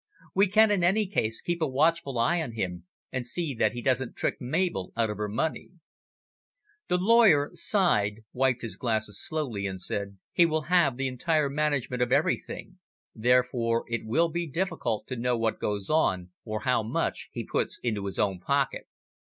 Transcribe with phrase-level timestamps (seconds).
[0.33, 3.83] We can in any case, keep a watchful eye on him, and see that he
[3.83, 5.73] doesn't trick Mabel out of her money."
[6.87, 12.01] The lawyer sighed, wiped his glasses slowly, and said "He will have the entire management
[12.01, 12.79] of everything,
[13.13, 17.77] therefore it will be difficult to know what goes on, or how much he puts
[17.83, 18.87] into his own pocket."